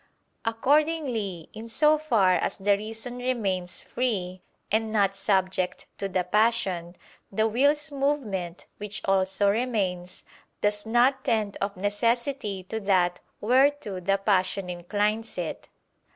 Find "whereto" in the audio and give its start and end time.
13.41-13.99